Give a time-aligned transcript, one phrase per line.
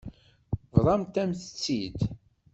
[0.75, 1.99] Bḍant-am-tt-id.